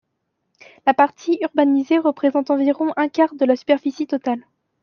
[0.87, 4.43] La partie urbanisée représente environ un quart de la superficie totale.